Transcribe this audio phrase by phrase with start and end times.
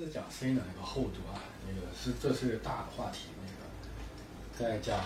[0.00, 3.28] 是讲声音的那个厚度啊，那个是这是大的话题。
[3.44, 3.60] 那个
[4.56, 5.04] 再讲，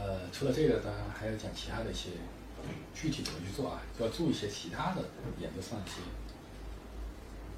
[0.00, 2.10] 呃，除了这个，当然还要讲其他的一些
[2.94, 5.04] 具体怎么去做啊，要注意一些其他的
[5.38, 6.00] 研究上一些。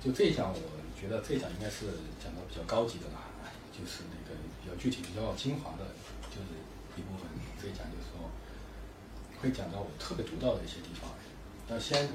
[0.03, 0.61] 就这一讲，我
[0.99, 1.87] 觉得这一讲应该是
[2.23, 3.31] 讲的比较高级的啦，
[3.71, 5.87] 就是那个比较具体、比较精华的，
[6.31, 6.59] 就是
[6.97, 7.27] 一部分。
[7.63, 8.31] 这一讲就是说
[9.41, 11.11] 会讲到我特别独到的一些地方。
[11.69, 12.09] 那先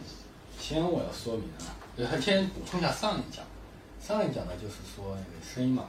[0.59, 3.45] 先我要说明啊，先补充一下上一讲。
[4.05, 5.87] 上一讲呢，就是说那个声音嘛，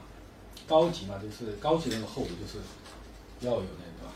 [0.65, 2.59] 高级嘛，就是高级那个厚度，就是
[3.41, 4.09] 要有那个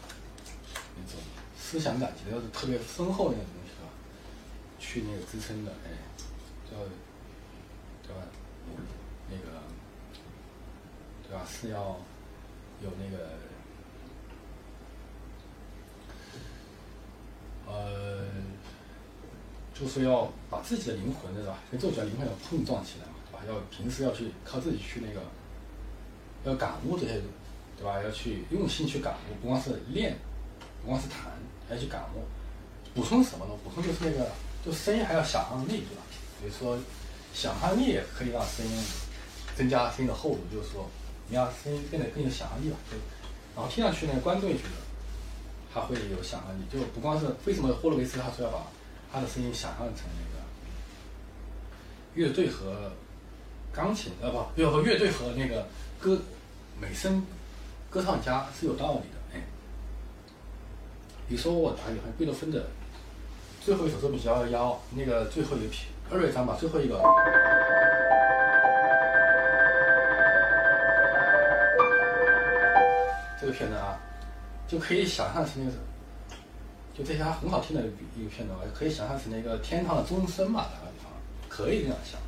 [0.95, 1.19] 那种
[1.57, 3.91] 思想感情，要是特别丰厚那种东西吧，
[4.79, 5.91] 去那个支撑的，哎，
[6.71, 6.79] 要
[8.07, 8.23] 对吧？
[9.29, 9.43] 那个
[11.27, 11.45] 对吧？
[11.45, 11.99] 是要
[12.81, 13.33] 有那个
[17.67, 18.23] 呃，
[19.73, 21.59] 就是要把自己的灵魂，对吧？
[21.69, 23.18] 跟作者灵魂要碰撞起来嘛。
[23.47, 25.21] 要平时要去靠自己去那个，
[26.45, 27.21] 要感悟这些，
[27.77, 28.01] 对吧？
[28.03, 30.17] 要去用心去感悟，不光是练，
[30.83, 31.31] 不光是弹，
[31.67, 32.23] 还要去感悟。
[32.93, 33.51] 补充什么呢？
[33.63, 34.31] 补充就是那个，
[34.65, 36.03] 就声音还要想象力，对吧？
[36.41, 36.77] 比如说，
[37.33, 38.83] 想象力也可以让声音
[39.55, 40.89] 增加声音的厚度，就是说，
[41.27, 42.77] 你让声音变得更有想象力吧。
[42.89, 42.97] 就，
[43.55, 44.69] 然后听上去呢，观众也觉得
[45.73, 48.67] 他会有想象力，就不光是为什么霍洛维茨他说要把
[49.11, 50.43] 他的声音想象成那个
[52.15, 52.91] 乐队和。
[53.71, 55.65] 钢琴呃不，要和乐队和那个
[55.99, 56.19] 歌
[56.79, 57.25] 美声
[57.89, 59.41] 歌唱家是有道理的，哎。
[61.27, 62.65] 比如说我打比方，贝多芬的
[63.61, 66.95] 最后一首作品幺幺幺，那个最后一个篇二乐章吧，最后一个
[73.39, 73.97] 这个片段啊，
[74.67, 75.77] 就可以想象成那个，
[76.97, 77.83] 就这些很好听的
[78.15, 81.11] 一个片段，可以想象成那个天堂的钟声嘛，打个比方，
[81.47, 82.19] 可以这样想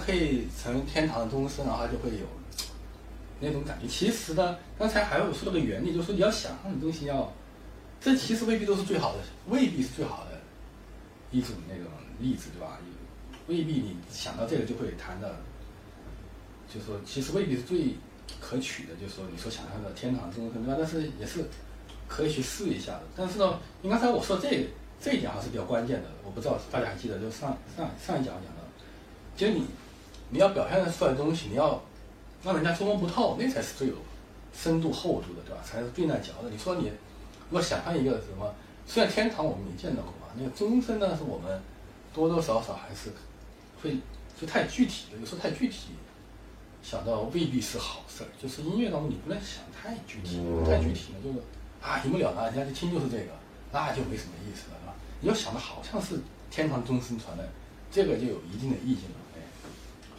[0.00, 2.26] 可以成天堂的钟声，然后就会有
[3.40, 3.86] 那种感觉。
[3.86, 7.32] 其实呢，刚才还有说了个原理，就是说你要想象的东西要，
[8.00, 9.18] 这其实未必都是最好的，
[9.48, 10.38] 未必是最好的
[11.30, 11.86] 一种那种
[12.20, 12.78] 例子，对吧？
[13.46, 15.36] 未必你想到这个就会弹的，
[16.72, 17.94] 就是说其实未必是最
[18.40, 20.76] 可取的，就是说你所想象的天堂钟声，对吧？
[20.78, 21.44] 但是也是
[22.06, 23.02] 可以去试一下的。
[23.16, 24.68] 但是呢，你刚才我说这
[25.00, 28.62] 这一点还是比较关键的，我不知道大家还记得，就上上上一讲讲的，
[29.36, 29.64] 就你。
[30.30, 31.82] 你要表现出来的东西，你要
[32.42, 33.94] 让人家捉摸不透，那才是最有
[34.52, 35.60] 深度厚度的，对吧？
[35.64, 36.50] 才是最难嚼的。
[36.50, 36.86] 你说你
[37.48, 38.54] 如果想象一个什么，
[38.86, 41.60] 虽然天堂我们没见到过啊，那个钟声呢，是我们
[42.14, 43.10] 多多少少还是
[43.82, 43.98] 会
[44.40, 45.90] 就太具体了，有时候太具体，
[46.82, 48.28] 想到未必是好事儿。
[48.40, 51.38] 就是音乐当中你不能想太具体，太具体了就是
[51.82, 53.32] 啊一目了然，人家一听就是这个，
[53.72, 54.94] 那就没什么意思了，是吧？
[55.20, 56.20] 你要想的好像是
[56.50, 57.44] 天堂钟声传来，
[57.90, 59.19] 这个就有一定的意境了。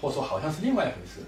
[0.02, 1.22] 或者说，好像是另外一回事。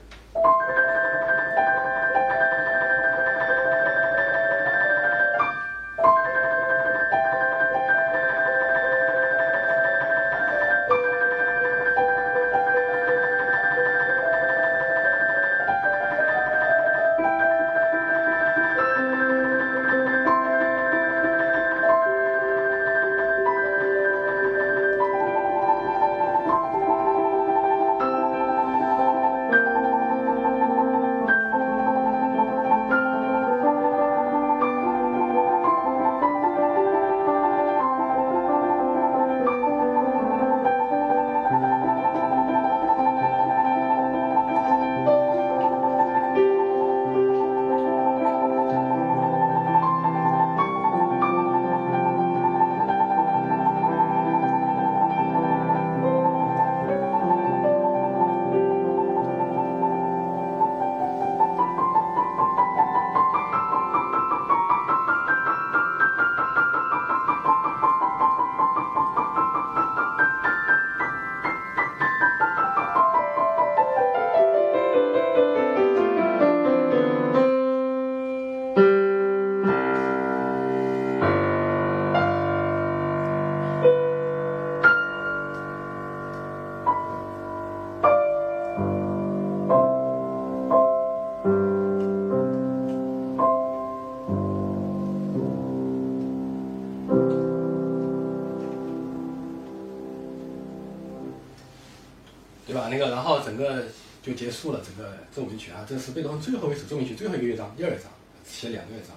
[104.43, 108.11] 结束了，整个奏鸣曲啊，这是贝多芬最后一首奏鸣曲最后一个乐章，第二章
[108.45, 109.15] 写两个乐章，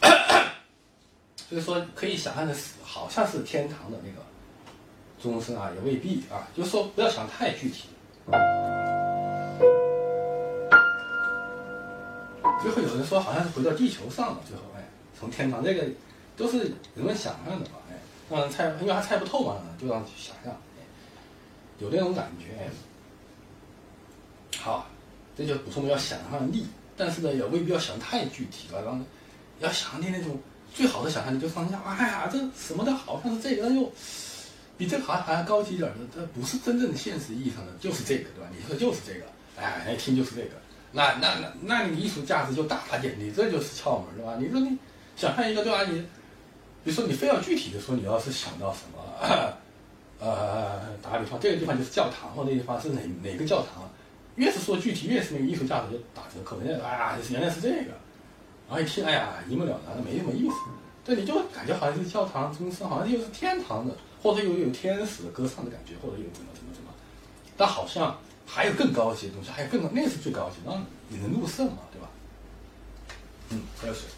[1.50, 4.24] 所以说可以想象的是，好像是天堂的那个
[5.22, 7.90] 钟声啊，也未必啊，就是说不要想太具体。
[12.62, 14.88] 最后有人说好像是回到地球上了，最后哎，
[15.20, 15.84] 从天堂这个
[16.34, 17.96] 都是人们想象的嘛，哎，
[18.30, 20.56] 让人猜，因为他猜不透嘛，就让想象。
[21.78, 22.70] 有那种感觉哎，
[24.60, 24.86] 好，
[25.36, 26.66] 这就补充要想象力，
[26.96, 29.04] 但是呢，也未必要想太具体了，让
[29.60, 30.38] 要想的那种
[30.74, 33.90] 最好的想象力，就放下，哎呀，这什么的好像是这个，又
[34.76, 38.50] 比这个好像还要高级点的，这不是真正的现实意义上的，就是这个，对吧？
[38.56, 40.50] 你说就是这个，哎，一听就是这个，
[40.92, 44.36] 那那那那你艺术价值就大了点，你这就是窍门，对吧？
[44.38, 44.76] 你说你
[45.16, 45.84] 想象一个，对吧？
[45.84, 46.00] 你
[46.84, 49.54] 比如说你非要具体的说，你要是想到什么？
[50.20, 53.90] 呃，打个比方，这个地方就是教堂，或者那地方是哪哪个教堂？
[54.36, 56.58] 越是说具体，越是那个艺术价值就打折扣。
[56.60, 57.92] 人家哎呀，原来是这个，
[58.68, 60.56] 然后一听，哎呀，一目了然，没什么意思。
[61.04, 66.90] 对，你就感觉好像是教堂钟声，好像又是天堂的，或者有有天使歌唱的感觉，或者有怎么怎么怎么。
[67.56, 72.08] 但好像还有更高级的东西，还有更那是最高级，让引人入胜嘛，对吧？
[73.50, 74.08] 嗯，喝水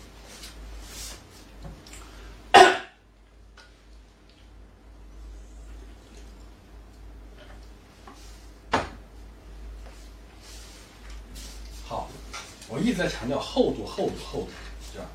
[12.79, 14.49] 一在强调厚度，厚度，厚度，
[14.93, 15.09] 对吧？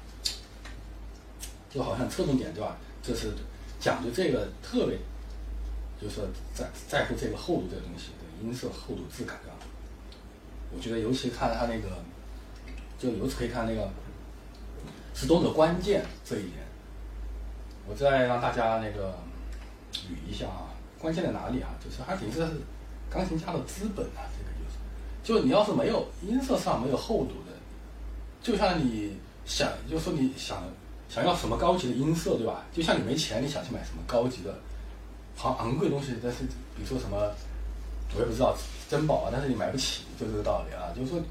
[1.70, 2.78] 就好像侧重点，对吧？
[3.02, 3.32] 这是
[3.80, 4.98] 讲究这个特别，
[6.02, 6.22] 就是
[6.54, 9.50] 在在乎这个厚度这个东西，对音色厚度质感的。
[10.74, 11.90] 我觉得尤其看他那个，
[13.00, 13.90] 就由此可以看那个
[15.14, 16.64] 是多么关键这一点。
[17.88, 19.18] 我再让大家那个
[19.94, 20.70] 捋一下啊，
[21.00, 21.70] 关键在哪里啊？
[21.84, 22.40] 就是它等于是
[23.10, 27.51] 钢琴家的资本啊，这个就是，就你要是没有音色上没有厚度的。
[28.42, 29.16] 就像你
[29.46, 30.64] 想，就说你想
[31.08, 32.64] 想要什么高级的音色，对吧？
[32.74, 34.54] 就像你没钱，你想去买什么高级的、
[35.36, 36.44] 好昂贵的东西，但是
[36.76, 37.18] 比如说什么，
[38.16, 38.56] 我也不知道
[38.90, 40.90] 珍宝啊，但是你买不起，就这个道理啊。
[40.96, 41.22] 就是说，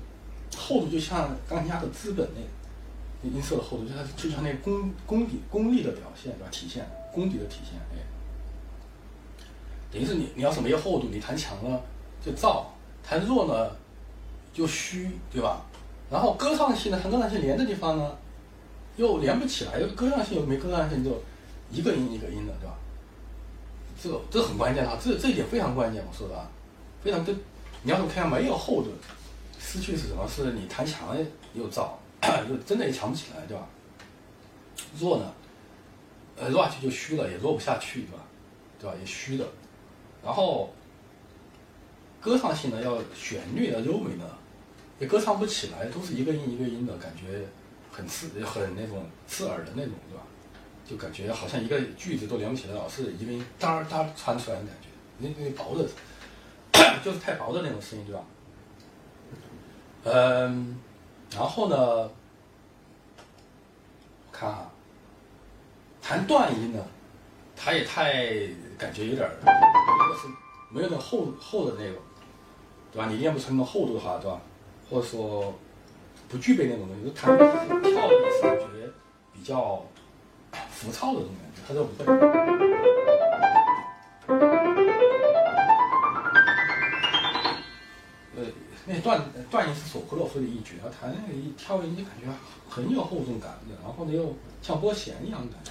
[0.57, 2.41] 厚度就像钢琴家的资本那
[3.23, 6.49] 那音色的厚度，就像就像那功功底功力的表现，对吧？
[6.51, 7.99] 体现功底的体现，哎，
[9.91, 11.83] 等于是你你要是没有厚度，你弹强了
[12.25, 12.65] 就燥，
[13.03, 13.71] 弹弱呢
[14.53, 15.67] 就虚，对吧？
[16.11, 18.19] 然后歌唱性呢，和歌唱性连的地方呢，
[18.97, 21.23] 又连不起来，又歌唱性又没歌唱性，就
[21.71, 22.75] 一个音一个音的，对吧？
[24.03, 26.51] 这这很关键啊，这这一点非常关键，我说的啊，
[27.03, 27.35] 非常对。
[27.83, 28.91] 你要是看没有厚度，
[29.59, 30.27] 失去是什么？
[30.29, 31.17] 是你弹强
[31.55, 31.91] 又燥，
[32.49, 33.67] 就真的也强不起来，对吧？
[34.99, 35.33] 弱呢，
[36.37, 38.25] 呃，弱去就虚了，也弱不下去，对吧？
[38.81, 38.97] 对吧？
[38.99, 39.47] 也虚的。
[40.25, 40.71] 然后
[42.21, 44.25] 歌唱性呢，要旋律的优美呢。
[45.01, 47.45] 也歌唱不起来，都是一个音一个音的感觉，
[47.91, 50.23] 很刺，很那种刺耳的那种，对吧？
[50.87, 54.89] 就感觉好像一个句子都连不起来，老是一个音哒哒传出来的感觉，
[55.19, 55.89] 那那薄的，
[57.03, 58.23] 就是太薄的那种声音，对吧？
[60.05, 60.79] 嗯，
[61.33, 62.11] 然后呢，
[64.31, 64.71] 看哈，
[66.03, 66.85] 弹断音呢，
[67.57, 68.23] 它也太
[68.77, 70.29] 感觉有点儿，那个是
[70.71, 72.03] 没有那厚厚的那种，
[72.93, 73.09] 对吧？
[73.09, 74.39] 你练不成那种厚度的话，对吧？
[74.91, 75.55] 或者说
[76.29, 78.91] 不具备那种东西，就弹跳的是感觉
[79.33, 79.87] 比较
[80.73, 82.05] 浮躁的那种感觉，他都不会。
[88.37, 88.39] 呃，
[88.85, 92.27] 那段段音是索科洛夫的一绝，他弹那个一跳音，你感觉
[92.69, 95.71] 很有厚重感的，然后呢又像拨弦一样的感觉，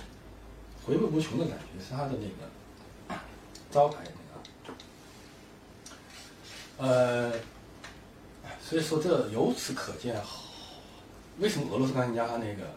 [0.87, 3.19] 回味无穷的感觉，是他的那个
[3.69, 3.97] 招牌
[6.77, 7.33] 那个，呃。
[8.69, 10.15] 所以说，这由此可见，
[11.39, 12.69] 为什么俄罗斯钢琴家那个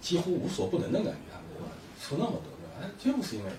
[0.00, 1.68] 几乎无所不能的感觉，他们对吧？
[2.00, 2.90] 出那么多，对吧？
[2.98, 3.50] 就是因为，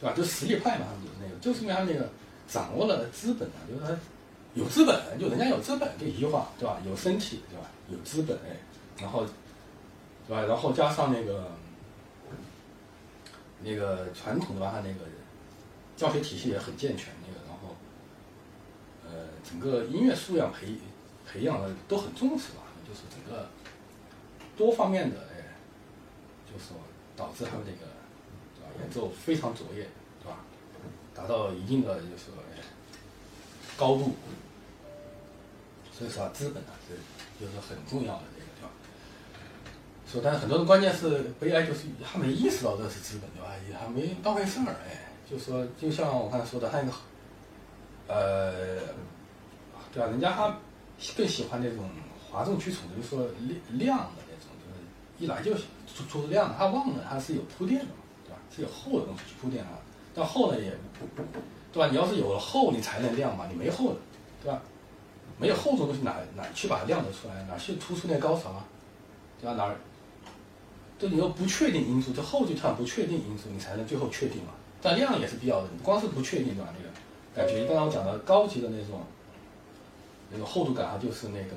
[0.00, 0.14] 对吧？
[0.16, 2.08] 就实力派嘛，他们就是那个，就是因为他那个
[2.46, 3.98] 掌握了资本啊，就是他
[4.54, 6.80] 有资本，就人家有资本这一句话，对吧？
[6.86, 7.68] 有身体，对吧？
[7.88, 8.56] 有资本，哎，
[8.98, 9.26] 然后，
[10.28, 10.42] 对吧？
[10.44, 11.50] 然后加上那个
[13.64, 15.00] 那个传统的吧，他那个
[15.96, 17.12] 教学体系也很健全。
[17.26, 17.40] 那个
[19.48, 20.74] 整个音乐素养培
[21.24, 23.48] 培养的都很重视吧，就是整个
[24.56, 25.54] 多方面的哎，
[26.50, 26.76] 就是说
[27.16, 27.86] 导致他们这个
[28.80, 29.84] 演奏非常卓越，
[30.22, 30.38] 对吧？
[31.14, 32.60] 达到一定的就是说哎
[33.76, 34.16] 高度，
[35.92, 36.96] 所以说资本啊是
[37.44, 38.70] 就是很重要的这个对吧？
[40.10, 43.54] 说但是很多人关键是悲哀就是他没意识到这是资本对吧？
[43.68, 46.92] 也还没当回事儿哎，就说就像我刚才说的，他一个。
[48.08, 48.78] 呃，
[49.96, 50.10] 对吧？
[50.10, 50.54] 人家他
[51.16, 51.88] 更喜欢那种
[52.30, 56.54] 哗众取宠的，就是说亮亮的那种，就是一来就出出亮的。
[56.58, 58.38] 他忘了他是有铺垫的嘛，对吧？
[58.54, 59.70] 是有厚的东西去铺垫啊。
[60.14, 61.22] 但厚呢也不不，
[61.72, 61.88] 对吧？
[61.90, 63.46] 你要是有了厚，你才能亮嘛。
[63.50, 63.96] 你没厚的，
[64.42, 64.60] 对吧？
[65.38, 67.42] 没有厚重东西，哪哪去把它亮得出来？
[67.44, 68.64] 哪去突出那高潮啊？
[69.40, 69.54] 对吧？
[69.54, 69.76] 哪儿？
[70.98, 74.52] 就你要不确定因素，就后就上不确定因素，你才能最后确定嘛。
[74.80, 76.72] 但量也是必要的，你光是不确定对吧？
[76.76, 79.00] 那个感觉，刚才我讲的高级的那种，
[80.30, 81.56] 那个厚度感，它就是那个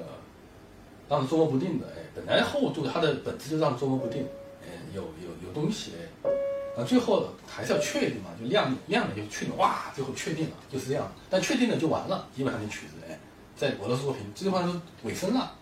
[1.08, 1.88] 让人捉摸不定的。
[1.88, 4.26] 哎，本来厚度它的本质就让人捉摸不定，
[4.64, 6.30] 哎，有有有东西哎。
[6.76, 11.12] 然后最后还是要确定嘛，就亮亮了就确定，哇，最后确定了就是这样。
[11.30, 13.20] 但确定了就完了，基本上你曲子哎，
[13.58, 15.54] 在俄罗斯作品这地方是尾声了。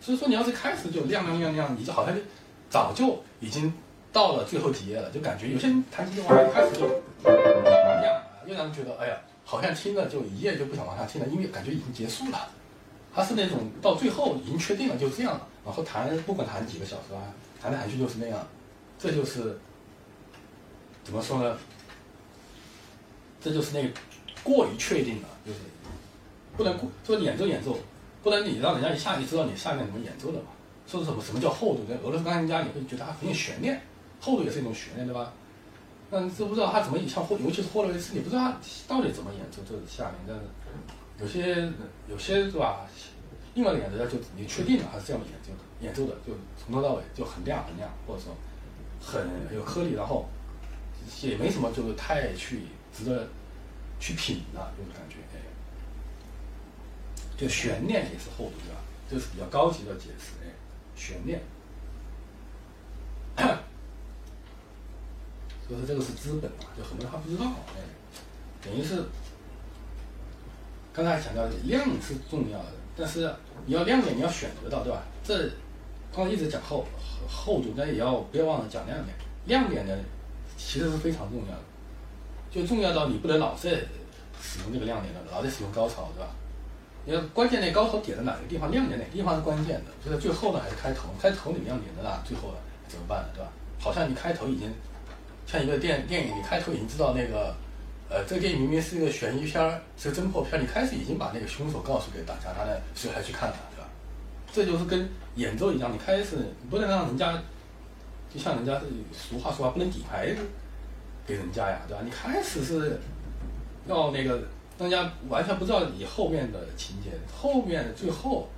[0.00, 2.20] 所以说你要是开始就亮亮亮亮，你就好像就
[2.70, 3.72] 早就已经
[4.12, 6.86] 到了最后几页了，就感觉有些人弹琴的话一开始就
[7.24, 12.48] 亮，又让人觉得哎呀，好像听了就一页就不想往下听了，因为感觉已经结束了。
[13.14, 17.22] 他是那种到最后已经确定了就这样了，然后弹不管弹几个小时啊，
[17.62, 18.44] 弹来弹去就是那样，
[18.98, 19.56] 这就是
[21.04, 21.56] 怎么说呢？
[23.40, 23.94] 这就是那个
[24.42, 25.58] 过于确定了，就是
[26.56, 27.78] 不能过说演奏演奏。
[28.22, 30.46] 不然你让人家一下就知道你下面怎么演奏的嘛？
[30.86, 31.84] 说什么什么叫厚度？
[31.88, 33.80] 在俄罗斯钢琴家你会觉得它很有悬念，
[34.18, 35.32] 厚度也是一种悬念，对吧？
[36.14, 38.56] 那你知不知道他怎么像霍，尤其是霍洛维茨，你不知道他
[38.86, 40.14] 到底怎么演奏这下面。
[40.28, 40.44] 但是
[41.18, 41.72] 有些
[42.08, 42.86] 有些是吧？
[43.54, 48.36] 另外的演奏家就你确定了他是这样演奏的，演奏的就从头到尾就很亮很亮，或者说
[49.00, 50.28] 很有颗粒，然后
[51.20, 52.60] 也没什么就是太去
[52.96, 53.26] 值得
[53.98, 55.16] 去品的这种感觉。
[55.34, 55.42] 哎
[57.36, 58.80] 就悬念也是厚度，对吧？
[59.10, 60.54] 这是比较高级的解释，哎，
[60.94, 61.42] 悬念。
[65.68, 67.44] 就是这个是资本嘛，就很多人他不知道，
[67.74, 67.80] 哎，
[68.62, 69.02] 等于是
[70.92, 72.66] 刚才强调量是重要的，
[72.96, 73.32] 但是
[73.66, 75.02] 你要亮点，你要选择到，对吧？
[75.24, 75.50] 这
[76.14, 76.86] 刚才一直讲厚
[77.28, 79.16] 厚度，但也要不要忘了讲亮点。
[79.46, 79.96] 亮点呢，
[80.56, 81.62] 其实是非常重要的，
[82.50, 83.70] 就重要到你不能老在
[84.40, 86.30] 使用这个亮点的，老在使用高潮，对吧？
[87.06, 89.90] 你要关键那高潮点在哪个地方，亮点哪个地方是关键的？
[90.04, 91.08] 就在最后呢，还是开头？
[91.20, 92.54] 开头你亮点的啦，最后
[92.88, 93.28] 怎么办呢？
[93.34, 93.50] 对吧？
[93.78, 94.72] 好像你开头已经
[95.46, 97.54] 像一个电电影，你开头已经知道那个，
[98.08, 103.88] 呃，这个电影明明是一个悬疑片儿，是个侦破片儿，你开始已经把那个凶手告诉给大家，大家所以还去看他，对吧？
[104.52, 107.32] 这就是跟演奏一样，你开始你不能让人家，
[108.32, 108.80] 就像人家
[109.12, 110.34] 俗话说，不能底牌
[111.26, 112.02] 给人家呀，对吧？
[112.04, 112.98] 你开始是
[113.86, 114.42] 要那个。
[114.76, 118.48] 人家完全不知道你后面的情节，后面最后，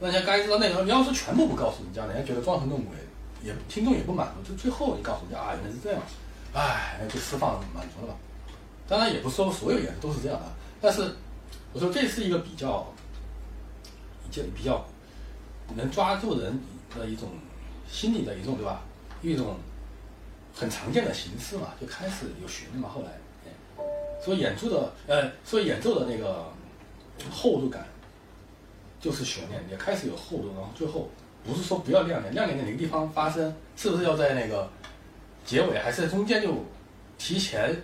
[0.00, 0.86] 人家该知道内容。
[0.86, 2.96] 你要是全部不告诉人家，人家觉得装神弄鬼，
[3.42, 4.52] 也听众也不满足。
[4.52, 6.00] 就最后你告诉人家啊，原来是这样，
[6.54, 8.18] 哎，就释放满足了吧。
[8.88, 10.46] 当然也不是说所有演都是这样的，
[10.80, 11.14] 但是
[11.72, 12.86] 我说这是一个比较，
[14.30, 14.84] 就比较
[15.76, 16.60] 能抓住人
[16.96, 17.28] 的一种
[17.90, 18.82] 心理的一种对吧？
[19.22, 19.56] 一种
[20.54, 23.08] 很常见的形式嘛，就开始有悬念嘛，后来。
[24.24, 26.50] 所以演出的，呃，所以演奏的那个
[27.30, 27.86] 厚度感，
[28.98, 31.10] 就是悬念，也开始有厚度，然后最后
[31.44, 34.70] 不是说不要亮点，亮点在哪个地方发生，是不是要在那个
[35.44, 36.54] 结尾，还是中间就
[37.18, 37.76] 提前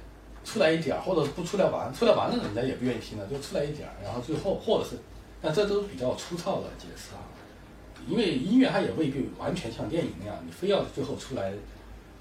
[0.45, 4.97] 出来一点儿，或者不出来完，出来完了人家也不愿意听了，就出来一点儿，然后最后或者是，
[5.43, 7.21] 那这都比较粗糙的解释啊，
[8.09, 11.53] 因为音乐它也未必完全像电影那样，你非要最后出来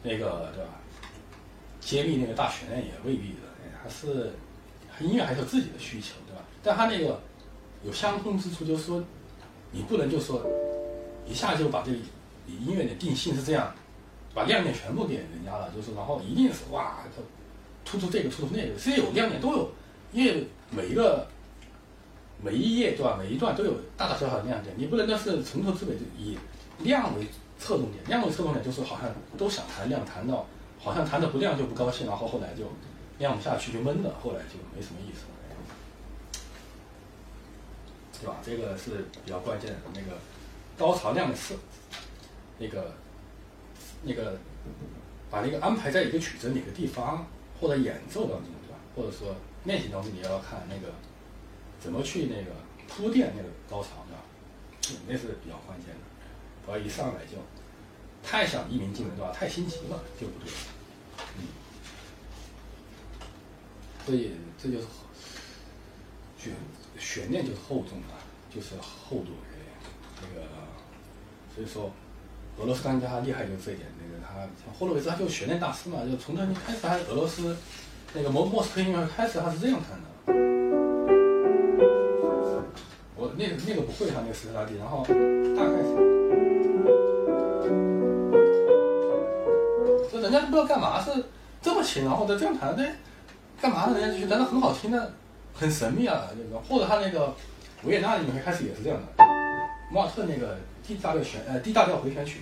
[0.04, 0.70] 那个对吧？
[1.80, 3.50] 揭秘那个大悬念也未必的。
[3.82, 4.34] 还是
[5.00, 6.44] 音乐还是有自己的需求，对吧？
[6.62, 7.18] 但他那个
[7.82, 9.02] 有相通之处，就是说
[9.72, 10.46] 你不能就说
[11.26, 11.98] 一下就把这个
[12.48, 13.74] 音乐的定性是这样，
[14.34, 17.00] 把亮点全部给人家了，就是然后一定是哇，
[17.84, 19.70] 突出这个突出那个，虽然有亮点都有，
[20.12, 21.28] 因为每一个
[22.44, 26.38] 每一页对吧，每一段都有大大小小的亮点，你不能那是从头至尾就以
[26.80, 27.26] 亮为
[27.58, 30.46] 侧重点，亮为侧重点就是好像都想谈亮，谈到
[30.80, 32.64] 好像谈的不亮就不高兴，然后后来就。
[33.20, 35.26] 亮不下去就闷了，后来就没什么意思，
[38.18, 38.38] 对吧？
[38.42, 40.18] 这个是比较关键的，那个
[40.78, 41.58] 高潮亮次，
[42.58, 42.96] 那个
[44.04, 44.40] 那个
[45.30, 47.28] 把那个安排在一个曲子哪个地方，
[47.60, 48.78] 或者演奏当中，对吧？
[48.96, 50.94] 或者说练习当中，你要看那个
[51.80, 52.52] 怎么去那个
[52.88, 55.02] 铺垫那个高潮，对吧？
[55.08, 56.02] 那是比较关键的，
[56.66, 57.38] 不要一上来就
[58.24, 59.32] 太想一鸣惊人，对吧？
[59.32, 60.52] 太心急了就不对，
[61.38, 61.44] 嗯。
[64.06, 64.88] 所以这就是
[66.38, 66.54] 悬
[66.98, 68.18] 悬念，就是厚重啊，
[68.50, 69.32] 就是厚度。
[70.22, 70.46] 那个，
[71.56, 71.90] 所以说，
[72.60, 73.88] 俄罗斯钢琴家厉害就这一点。
[73.98, 77.56] 那个他像霍洛维兹，他就悬念大师嘛，就从他开始，他俄罗斯
[78.14, 80.04] 那个莫莫斯科音乐开始，他是这样弹的。
[83.16, 85.90] 我那个那个不会哈，那个石头大地，然后大概是，
[90.12, 91.12] 就人家都不知道干嘛是
[91.62, 92.90] 这么轻，然后在这样弹，对，
[93.62, 94.00] 干嘛呢？
[94.00, 95.14] 人家就觉得很好听的，
[95.54, 97.34] 很神秘啊，那个或者他那个
[97.84, 99.24] 维也纳音乐开始也是这样的，
[99.92, 100.58] 莫尔特那个
[100.90, 102.42] D 大调旋呃 D 大调回旋曲，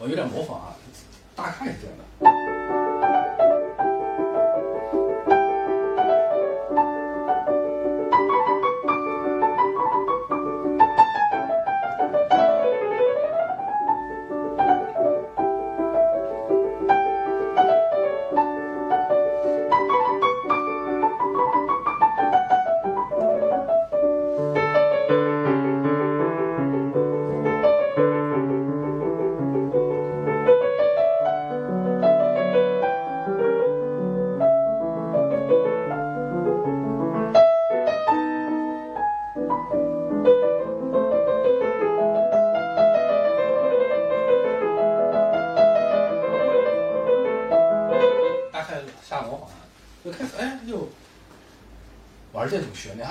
[0.00, 0.74] 我有点模仿啊，
[1.36, 2.81] 大概是这样的。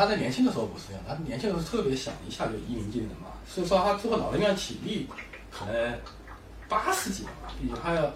[0.02, 5.08] 他在年轻的时候不是这样，他年轻的时候特别想一下就一鸣惊人嘛，所以说他最后脑力量体力
[5.52, 5.96] 可能
[6.68, 8.12] 八十几了嘛，毕竟他要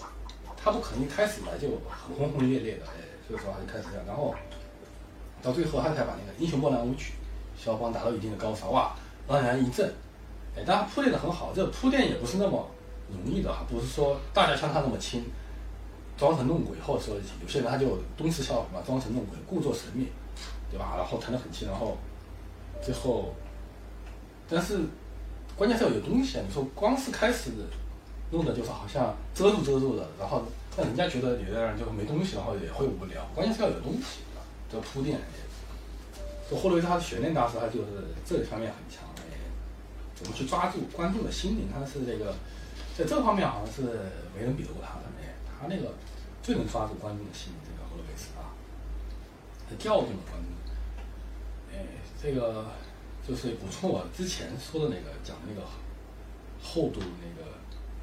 [0.57, 4.33] 他不可能一开始来就很轰轰烈烈的，哎，所以说他就开始这样，然后
[5.43, 7.13] 到最后他才把那个《英雄莫兰舞曲》
[7.63, 8.95] 肖邦达到一定的高潮，哇，
[9.27, 9.87] 让人一震。
[10.57, 12.67] 哎，但他铺垫的很好，这个铺垫也不是那么
[13.11, 15.23] 容易的哈，不是说大家像他那么轻。
[16.17, 17.13] 装神弄鬼，或者说
[17.43, 20.07] 有些人他就东施效颦嘛，装神弄鬼，故作神秘，
[20.75, 20.95] 对吧？
[20.97, 21.97] 然后弹得很轻，然后
[22.83, 23.33] 最后，
[24.49, 24.81] 但是
[25.55, 26.43] 关键是要有东西啊！
[26.45, 27.51] 你说光是开始
[28.29, 30.43] 弄的就是好像遮住遮住的，然后
[30.75, 33.25] 让人家觉得有的人就没东西，然后也会无聊。
[33.33, 34.43] 关键是要有东西，对吧？
[34.69, 35.17] 这铺垫。
[36.49, 39.07] 说霍洛维兹他的悬念大师，他就是这一方面很强。
[39.15, 39.39] 哎，
[40.13, 41.69] 怎么去抓住观众的心灵？
[41.73, 42.35] 他是这个
[42.97, 45.05] 在这方面好像是没人比得过他的。
[45.23, 45.93] 哎他那个
[46.43, 48.51] 最能抓住观众的心，这个霍洛维斯啊，
[49.69, 50.54] 他调动了观众。
[52.21, 52.65] 这个
[53.27, 55.67] 就是补充我之前说的那个讲的那个
[56.61, 57.49] 厚度那个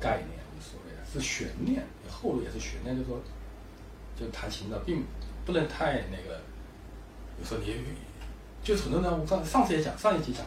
[0.00, 3.20] 概念，无所谓的，是悬念，厚度也是悬念，就是说，
[4.18, 5.04] 就弹琴的并
[5.44, 6.40] 不能太那个，
[7.38, 7.74] 有时候你
[8.62, 10.44] 就很多人，我上上次也讲，上一集讲，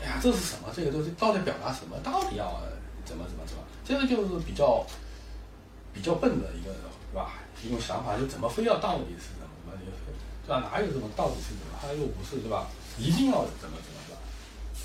[0.00, 0.68] 哎呀，这是什么？
[0.74, 1.96] 这个东西到底表达什么？
[2.02, 2.60] 到底要
[3.04, 3.62] 怎么怎么怎么？
[3.84, 4.84] 这个就是比较。
[5.94, 7.34] 比较笨的一个，是吧？
[7.62, 9.41] 一种想法，就怎么非要到底是，
[10.46, 10.70] 对吧？
[10.72, 11.72] 哪有什么到底是怎么？
[11.80, 12.68] 他又不是，对吧？
[12.98, 14.18] 一定要怎么怎么，是吧？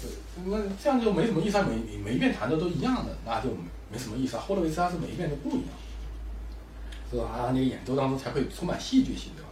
[0.02, 0.10] 对，
[0.46, 1.62] 那这样就没什么意思。
[1.64, 3.50] 每每一遍弹的都一样的，那就
[3.92, 4.38] 没什么意思。
[4.38, 5.70] 霍洛维兹他是每一遍都不一样，
[7.12, 7.32] 是吧？
[7.36, 9.50] 他那个演奏当中才会充满戏剧性，对吧？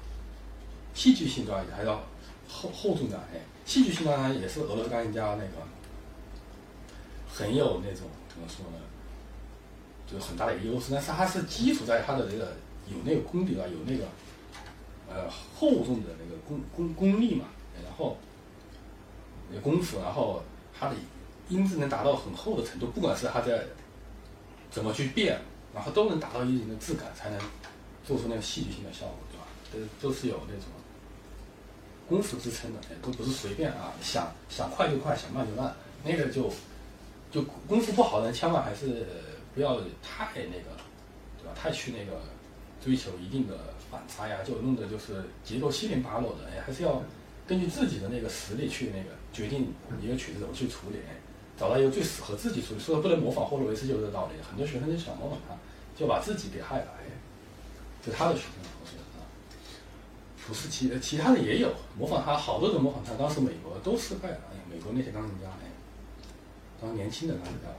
[0.94, 1.63] 戏剧性对吧？
[1.76, 2.04] 还要
[2.48, 5.65] 厚厚重感，哎，戏剧性当然也是俄罗斯钢琴家那个
[7.28, 8.78] 很有那种怎么说呢？
[10.08, 12.56] 就是很大的一个优势，但是它是基础在它的这个
[12.88, 14.06] 有那个功底啊，有那个
[15.15, 17.45] 呃厚重的那个功功功力嘛，
[17.82, 18.17] 然后
[19.63, 20.43] 功夫，然后
[20.78, 20.95] 它的
[21.47, 23.63] 音质能达到很厚的程度，不管是它在
[24.69, 25.39] 怎么去变，
[25.73, 27.39] 然后都能达到一定的质感，才能
[28.06, 29.88] 做出那个戏剧性的效果，对吧？
[30.01, 30.65] 都都是有那种
[32.10, 35.73] 功夫支撑的，都不是随便啊，想想快就快，想慢就慢，
[36.04, 36.51] 那个就
[37.32, 39.08] 就功夫不好的人，千万还是。
[39.56, 40.75] 不要太那个，
[41.39, 41.54] 对吧？
[41.56, 42.19] 太去那个
[42.84, 46.49] 追求一定的反差呀，就弄得就是结构七零八落的。
[46.51, 47.01] 哎，还是要
[47.47, 50.97] 根据自己的那个实力去那个决定一个曲子怎么去处理，
[51.58, 52.79] 找到一个最适合自己处理。
[52.79, 54.34] 所以不能模仿霍洛维斯，就是这道理。
[54.41, 55.55] 很多学生就想模仿他，
[55.97, 56.88] 就把自己给害了。
[56.99, 57.05] 哎，
[58.05, 59.23] 就他的学生不是啊，
[60.45, 63.13] 不是其其他的也有模仿他，好多人模仿他。
[63.15, 64.39] 当时美国都失败了。
[64.51, 65.71] 哎，美国那些钢琴家，哎，
[66.81, 67.69] 当年轻的钢琴家。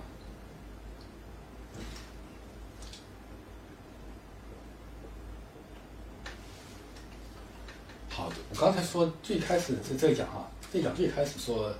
[8.08, 11.70] 好，我刚才说最开始这这一讲哈，这一讲最开始说，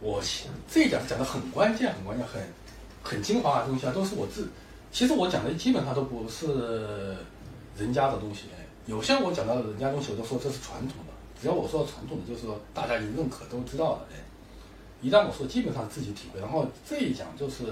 [0.00, 0.20] 我
[0.68, 2.42] 这一讲讲的很关键，很关键，很
[3.02, 4.48] 很精华的东西啊，都是我自。
[4.90, 7.16] 其实我讲的基本上都不是
[7.76, 8.46] 人家的东西，
[8.86, 11.12] 有些我讲到人家东西，我都说这是传统的。
[11.40, 14.06] 只要我说传统的，就是说大家已经认可、都知道的。
[14.12, 14.16] 哎，
[15.00, 17.64] 一旦我说基本上自己体会，然后这一讲就是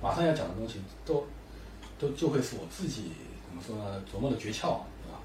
[0.00, 1.26] 马上要讲的东西，都
[1.98, 3.10] 都就会是我自己
[3.48, 4.00] 怎么说呢？
[4.12, 5.18] 琢磨的诀窍，对吧？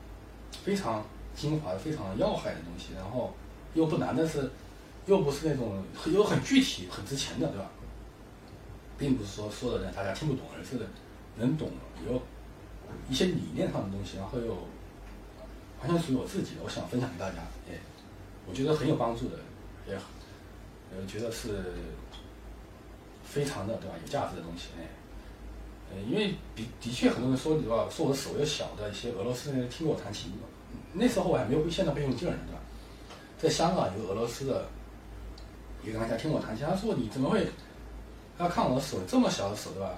[0.64, 1.06] 非常。
[1.40, 3.34] 精华非常要害的东西，然后
[3.74, 4.52] 又不难，但是
[5.06, 7.72] 又不是那种又很具体、很值钱的，对吧？
[8.98, 10.78] 并不是说说的人大家听不懂，而是
[11.38, 11.70] 能懂，
[12.06, 12.22] 有
[13.10, 14.54] 一些理念上的东西，然后又
[15.82, 17.38] 完全属于我自己的，我想分享给大家。
[17.70, 17.80] 哎，
[18.46, 19.38] 我觉得很有帮助的，
[19.88, 19.96] 也
[20.92, 21.64] 呃觉得是
[23.24, 23.96] 非常的对吧？
[24.02, 24.84] 有价值的东西，哎，
[25.92, 27.88] 呃，因为的的确很多人说对吧？
[27.90, 30.34] 说我的手又小的一些俄罗斯人听过我弹琴，
[30.94, 32.60] 那时候我还没有现在会用劲儿呢，对吧？
[33.38, 34.68] 在香港有个俄罗斯的
[35.84, 37.48] 一个男家听我弹琴，他说你怎么会？
[38.38, 39.92] 他看我的手这么小的手对吧？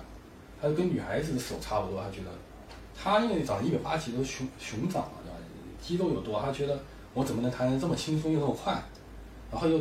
[0.61, 2.31] 他就跟女孩子的手差不多，他觉得
[2.95, 5.35] 他因为长一百八几都熊熊掌了对吧？
[5.81, 6.79] 肌肉又多，他觉得
[7.13, 8.83] 我怎么能弹得这么轻松又这么快？
[9.51, 9.77] 然后又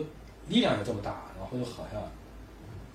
[0.48, 2.02] 力量又这么大，然后又好像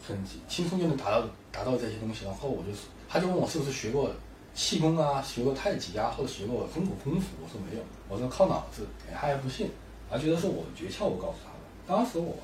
[0.08, 2.26] 很轻松就能达到达到这些东西。
[2.26, 2.70] 然后我就
[3.10, 4.10] 他就问我是不是学过
[4.56, 7.28] 气功啊，学过太极啊，或者学过中国功夫？
[7.44, 8.88] 我说没有，我说靠脑子。
[9.14, 9.70] 他还不信，
[10.10, 11.60] 他觉得是我的诀窍，我告诉他的。
[11.86, 12.38] 当时我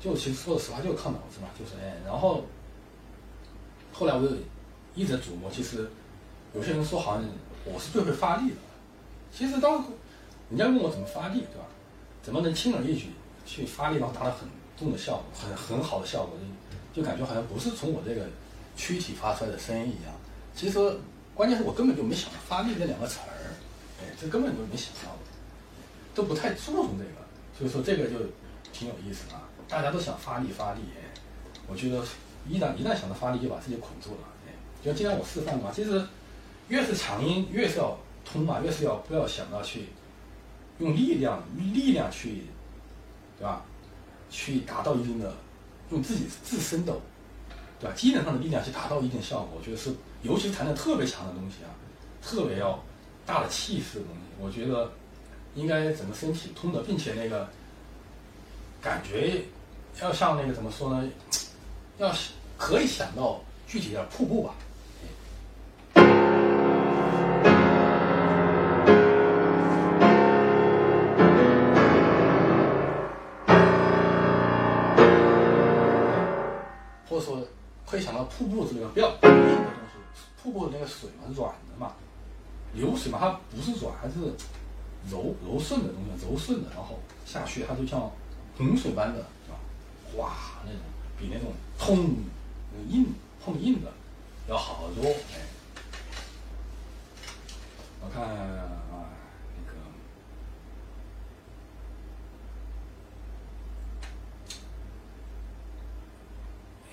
[0.00, 1.94] 就其实说的实话，就是靠脑子嘛，就是哎。
[2.06, 2.42] 然后
[3.92, 4.34] 后来我就
[4.94, 5.88] 一直琢磨，其实
[6.54, 7.24] 有些人说好像
[7.64, 8.56] 我是最会发力的，
[9.30, 9.84] 其实当
[10.48, 11.66] 人家问我怎么发力，对吧？
[12.22, 13.10] 怎么能轻而易举？
[13.44, 16.36] 去发力，然后达到很重的效果，很很好的效果，
[16.92, 18.26] 就就感觉好像不是从我这个
[18.76, 20.12] 躯体发出来的声音一样。
[20.52, 20.98] 其实
[21.36, 23.30] 关键是我根本就没想到发力这两个词儿，
[24.00, 25.14] 哎，这根本就没想到，
[26.14, 27.20] 都不太注重这个，
[27.56, 28.16] 所以说这个就
[28.72, 29.42] 挺有意思啊。
[29.68, 31.14] 大家都想发力发力，哎，
[31.68, 32.02] 我觉得
[32.48, 36.04] 一旦一旦想到发力，就把自己捆住了，哎，就今天我示范嘛，其实
[36.68, 39.86] 越是长音，越是要通嘛，越是要不要想到去
[40.78, 42.44] 用力量力量去。
[43.38, 43.62] 对吧？
[44.30, 45.30] 去达到一定的，
[45.90, 46.96] 用自己自身的，
[47.78, 47.94] 对吧？
[47.94, 49.94] 机能上的力量去达到一定效果，我觉得是，
[50.26, 51.70] 尤其弹的特别强的东西啊，
[52.20, 52.82] 特别要
[53.24, 54.90] 大的气势的东西，我觉得
[55.54, 57.48] 应该整个身体通的，并且那个
[58.82, 59.42] 感觉
[60.00, 61.08] 要像那个怎么说呢？
[61.98, 62.12] 要
[62.58, 64.54] 可以想到具体的瀑布吧。
[77.08, 77.38] 或者说
[77.88, 81.92] 可以想到瀑布这个比较硬的东西，瀑布那个水嘛，软的嘛，
[82.74, 84.34] 流水嘛，它不是软，它是
[85.08, 88.10] 柔柔顺的东西，柔顺的，然后下去它就像
[88.58, 89.58] 洪水般的，是吧？
[90.16, 90.80] 哗，那种
[91.16, 92.16] 比那种痛
[92.88, 93.92] 硬碰硬的
[94.48, 95.08] 要好得多。
[95.08, 95.46] 哎，
[98.02, 99.06] 我看啊，
[99.56, 99.78] 那个，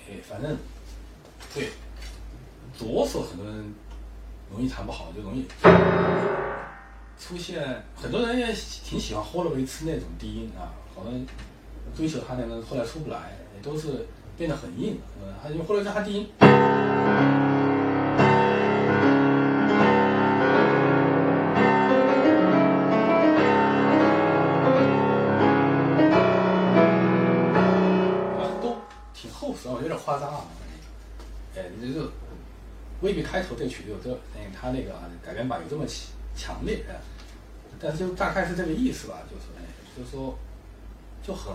[0.08, 0.56] 哎，反正。
[1.54, 1.70] 对，
[2.76, 3.74] 左手很多人
[4.50, 5.46] 容易弹不好，就容易
[7.16, 8.52] 出现很多人也
[8.84, 11.24] 挺喜欢霍洛维茨那种低音啊，好多人
[11.96, 14.04] 追求他那个后来出不来，也都是
[14.36, 16.28] 变得很硬，嗯，他就霍洛维茨他低音，
[33.04, 35.84] 未必开头这曲子有这，哎，他那个改编版有这么
[36.34, 36.82] 强烈，
[37.78, 39.60] 但是就大概是这个意思吧，就是，哎，
[39.94, 40.34] 就是说，
[41.22, 41.54] 就很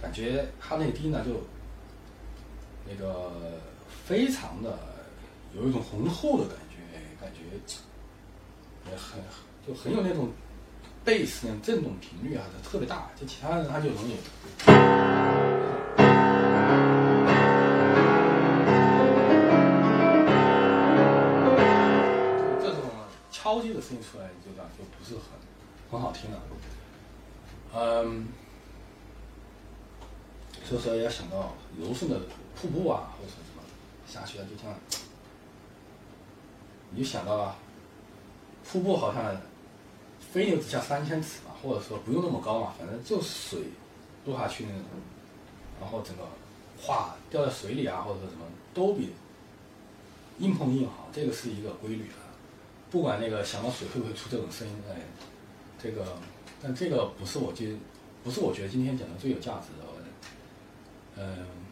[0.00, 1.42] 感觉他那个低呢，就
[2.88, 3.32] 那个
[4.06, 4.78] 非常的
[5.56, 6.76] 有一种浑厚的感觉，
[7.20, 7.40] 感觉
[8.88, 9.20] 也很
[9.66, 10.30] 就很有那种
[11.04, 14.14] 贝斯那种震动频率啊，就特别大，就其他人他就容易。
[23.54, 25.22] 敲击的声音出来，你就这样就不是很
[25.88, 26.42] 很好听了。
[27.72, 28.26] 嗯，
[30.64, 32.18] 所以说要想到柔顺的
[32.56, 33.62] 瀑布啊，或者什么
[34.08, 34.74] 下去了，就像
[36.90, 37.56] 你就想到了
[38.68, 39.36] 瀑布，好像
[40.32, 43.60] 飞流直下三千尺嘛，或者说不用那么高嘛，反正就水
[44.24, 44.82] 落下去那种，
[45.80, 46.24] 然后整个
[46.76, 49.12] 哗掉在水里啊，或者什么都比
[50.40, 52.10] 硬碰硬好，这个是一个规律。
[52.90, 54.96] 不管那个想到水会不会出这种声音，哎，
[55.82, 56.16] 这个，
[56.62, 57.80] 但这个不是我今，
[58.22, 59.84] 不是我觉得今天讲的最有价值的，
[61.18, 61.63] 嗯。